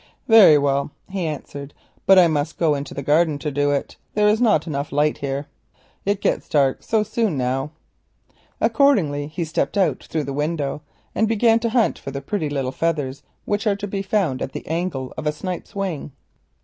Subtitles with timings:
[0.27, 1.75] "Very well," he answered,
[2.07, 5.17] "but I must go into the garden to do it; there is not light enough
[5.19, 5.45] here.
[6.07, 7.69] It gets dark so soon now."
[8.59, 10.81] Accordingly he stepped out through the window,
[11.13, 14.53] and began to hunt for the pretty little feathers which are to be found at
[14.53, 16.11] the angle of a snipe's wing.